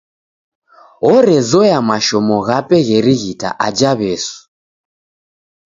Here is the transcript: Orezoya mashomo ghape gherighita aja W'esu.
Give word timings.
Orezoya 1.13 1.77
mashomo 1.89 2.35
ghape 2.47 2.77
gherighita 2.87 3.49
aja 3.67 3.91
W'esu. 3.99 4.37